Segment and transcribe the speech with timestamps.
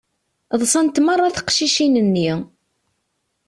[0.61, 2.29] Ḍsant meṛṛa teqcicin-nni.